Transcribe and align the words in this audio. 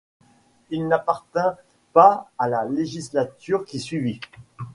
Il 0.71 0.87
n'appartint 0.87 1.55
pas 1.93 2.27
à 2.39 2.47
la 2.49 2.65
législature 2.65 3.65
qui 3.65 3.79
suivit. 3.79 4.19